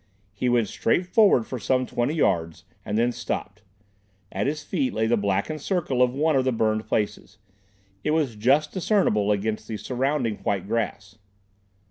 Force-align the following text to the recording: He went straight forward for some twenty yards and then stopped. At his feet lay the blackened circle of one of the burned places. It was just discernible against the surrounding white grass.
He 0.33 0.49
went 0.49 0.67
straight 0.67 1.05
forward 1.05 1.45
for 1.45 1.59
some 1.59 1.85
twenty 1.85 2.15
yards 2.15 2.63
and 2.83 2.97
then 2.97 3.11
stopped. 3.11 3.61
At 4.31 4.47
his 4.47 4.63
feet 4.63 4.95
lay 4.95 5.05
the 5.05 5.15
blackened 5.15 5.61
circle 5.61 6.01
of 6.01 6.11
one 6.15 6.35
of 6.35 6.43
the 6.43 6.51
burned 6.51 6.87
places. 6.87 7.37
It 8.03 8.09
was 8.09 8.35
just 8.35 8.71
discernible 8.71 9.31
against 9.31 9.67
the 9.67 9.77
surrounding 9.77 10.37
white 10.37 10.65
grass. 10.67 11.19